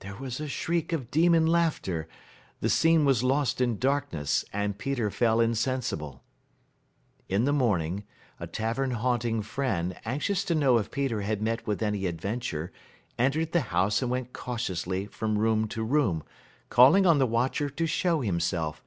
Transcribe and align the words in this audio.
There 0.00 0.16
was 0.16 0.40
a 0.40 0.48
shriek 0.48 0.92
of 0.92 1.12
demon 1.12 1.46
laughter, 1.46 2.08
the 2.58 2.68
scene 2.68 3.04
was 3.04 3.22
lost 3.22 3.60
in 3.60 3.78
darkness, 3.78 4.44
and 4.52 4.76
Peter 4.76 5.12
fell 5.12 5.38
insensible. 5.38 6.24
In 7.28 7.44
the 7.44 7.52
morning 7.52 8.02
a 8.40 8.48
tavern 8.48 8.90
haunting 8.90 9.42
friend, 9.42 9.94
anxious 10.04 10.42
to 10.46 10.56
know 10.56 10.78
if 10.78 10.90
Peter 10.90 11.20
had 11.20 11.40
met 11.40 11.68
with 11.68 11.84
any 11.84 12.06
adventure, 12.06 12.72
entered 13.16 13.52
the 13.52 13.60
house 13.70 14.02
and 14.02 14.10
went 14.10 14.32
cautiously 14.32 15.06
from 15.06 15.38
room 15.38 15.68
to 15.68 15.84
room, 15.84 16.24
calling 16.68 17.06
on 17.06 17.18
the 17.20 17.24
watcher 17.26 17.70
to 17.70 17.86
show 17.86 18.22
himself. 18.22 18.82